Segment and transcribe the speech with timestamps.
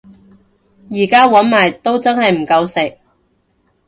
[0.89, 2.97] 而家搵埋都真係唔夠食